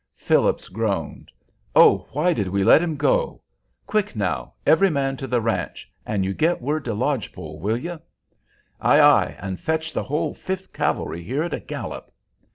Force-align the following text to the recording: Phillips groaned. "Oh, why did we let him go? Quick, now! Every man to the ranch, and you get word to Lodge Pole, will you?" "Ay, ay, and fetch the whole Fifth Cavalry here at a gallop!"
Phillips 0.15 0.67
groaned. 0.67 1.31
"Oh, 1.75 2.07
why 2.11 2.33
did 2.33 2.47
we 2.47 2.63
let 2.63 2.81
him 2.81 2.95
go? 2.97 3.43
Quick, 3.85 4.15
now! 4.15 4.53
Every 4.65 4.89
man 4.89 5.15
to 5.17 5.27
the 5.27 5.39
ranch, 5.39 5.91
and 6.07 6.25
you 6.25 6.33
get 6.33 6.59
word 6.59 6.85
to 6.85 6.95
Lodge 6.95 7.31
Pole, 7.31 7.59
will 7.59 7.77
you?" 7.77 7.99
"Ay, 8.81 8.99
ay, 8.99 9.35
and 9.39 9.59
fetch 9.59 9.93
the 9.93 10.01
whole 10.01 10.33
Fifth 10.33 10.73
Cavalry 10.73 11.21
here 11.21 11.43
at 11.43 11.53
a 11.53 11.59
gallop!" 11.59 12.11